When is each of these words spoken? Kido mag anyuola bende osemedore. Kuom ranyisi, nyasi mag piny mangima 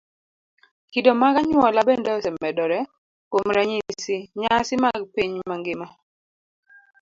Kido 0.91 1.11
mag 1.21 1.35
anyuola 1.41 1.79
bende 1.89 2.09
osemedore. 2.17 2.79
Kuom 3.31 3.47
ranyisi, 3.55 4.17
nyasi 4.39 4.75
mag 4.83 5.01
piny 5.15 5.33
mangima 5.49 5.87